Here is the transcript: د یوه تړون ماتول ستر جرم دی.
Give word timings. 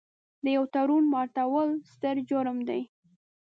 د 0.43 0.45
یوه 0.55 0.67
تړون 0.73 1.03
ماتول 1.13 1.69
ستر 1.91 2.15
جرم 2.29 2.57
دی. 2.67 2.81